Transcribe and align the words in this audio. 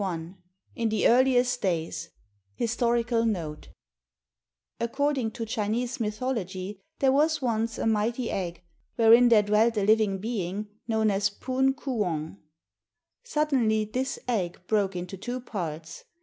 CHINA 0.03 0.35
I 0.35 0.35
IN 0.77 0.89
THE 0.89 1.05
EARLIEST 1.07 1.61
DAYS 1.61 2.09
HISTORICAL 2.55 3.23
NOTE 3.27 3.69
According 4.79 5.29
to 5.33 5.45
Chinese 5.45 5.99
mythology, 5.99 6.81
there 6.97 7.11
was 7.11 7.39
once 7.43 7.77
a 7.77 7.85
mighty 7.85 8.31
egg, 8.31 8.63
wherein 8.95 9.29
there 9.29 9.43
dwelt 9.43 9.77
a 9.77 9.83
living 9.85 10.17
being 10.17 10.69
known 10.87 11.11
as 11.11 11.29
Poon 11.29 11.75
Koo 11.75 11.97
Wong. 11.99 12.37
Suddenly 13.23 13.85
this 13.85 14.17
egg 14.27 14.59
broke 14.65 14.95
into 14.95 15.17
two 15.17 15.39
parts. 15.39 16.05